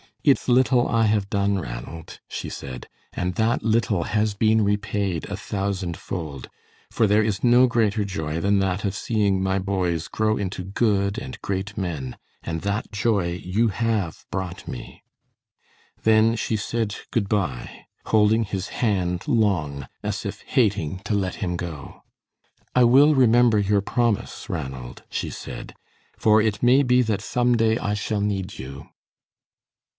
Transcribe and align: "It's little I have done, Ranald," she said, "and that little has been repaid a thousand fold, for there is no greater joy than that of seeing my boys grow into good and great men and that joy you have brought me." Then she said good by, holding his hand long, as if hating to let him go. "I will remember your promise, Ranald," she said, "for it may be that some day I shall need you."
"It's 0.23 0.47
little 0.47 0.87
I 0.87 1.05
have 1.07 1.29
done, 1.31 1.57
Ranald," 1.59 2.19
she 2.27 2.49
said, 2.49 2.87
"and 3.13 3.35
that 3.35 3.63
little 3.63 4.03
has 4.03 4.33
been 4.35 4.63
repaid 4.63 5.25
a 5.25 5.37
thousand 5.37 5.97
fold, 5.97 6.47
for 6.91 7.05
there 7.07 7.23
is 7.23 7.43
no 7.43 7.67
greater 7.67 8.03
joy 8.05 8.39
than 8.39 8.59
that 8.59 8.83
of 8.83 8.95
seeing 8.95 9.41
my 9.41 9.57
boys 9.57 10.07
grow 10.07 10.37
into 10.37 10.63
good 10.63 11.17
and 11.17 11.41
great 11.41 11.75
men 11.77 12.17
and 12.43 12.61
that 12.61 12.91
joy 12.91 13.39
you 13.43 13.69
have 13.69 14.25
brought 14.31 14.67
me." 14.67 15.03
Then 16.03 16.35
she 16.35 16.55
said 16.55 16.95
good 17.11 17.27
by, 17.29 17.85
holding 18.05 18.43
his 18.43 18.69
hand 18.69 19.27
long, 19.27 19.87
as 20.03 20.25
if 20.25 20.41
hating 20.41 20.99
to 21.05 21.15
let 21.15 21.35
him 21.35 21.55
go. 21.57 22.03
"I 22.75 22.83
will 22.83 23.13
remember 23.15 23.57
your 23.59 23.81
promise, 23.81 24.49
Ranald," 24.49 25.03
she 25.09 25.29
said, 25.31 25.75
"for 26.17 26.41
it 26.41 26.61
may 26.61 26.81
be 26.83 27.01
that 27.03 27.21
some 27.21 27.57
day 27.57 27.77
I 27.77 27.93
shall 27.95 28.21
need 28.21 28.57
you." 28.59 28.87